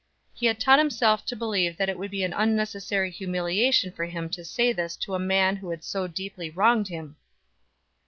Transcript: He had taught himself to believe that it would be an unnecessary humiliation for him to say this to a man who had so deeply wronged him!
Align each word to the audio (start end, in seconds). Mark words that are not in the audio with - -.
He 0.33 0.47
had 0.47 0.59
taught 0.59 0.79
himself 0.79 1.27
to 1.27 1.35
believe 1.35 1.77
that 1.77 1.87
it 1.87 1.95
would 1.95 2.09
be 2.09 2.23
an 2.23 2.33
unnecessary 2.33 3.11
humiliation 3.11 3.91
for 3.91 4.05
him 4.05 4.29
to 4.31 4.43
say 4.43 4.73
this 4.73 4.95
to 4.95 5.13
a 5.13 5.19
man 5.19 5.57
who 5.57 5.69
had 5.69 5.83
so 5.83 6.07
deeply 6.07 6.49
wronged 6.49 6.87
him! 6.87 7.17